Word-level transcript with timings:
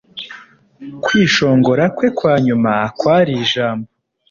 kwishongora 1.03 1.83
kwe 1.95 2.07
kwa 2.17 2.33
nyuma 2.45 2.73
kwari 2.99 3.33
ijambo 3.43 3.87